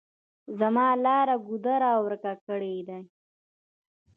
زما 0.59 0.87
لار 1.05 1.27
ګودر 1.47 1.81
ورک 2.03 2.23
کړي 2.47 2.75
دي. 2.87 2.99